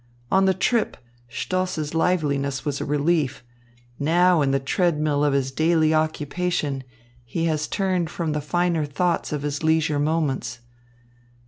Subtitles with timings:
[0.31, 0.97] On the trip,
[1.29, 3.43] Stoss's liveliness was a relief.
[3.99, 6.83] Now, in the treadmill of his daily occupation,
[7.23, 10.61] he has turned from the finer thoughts of his leisure moments.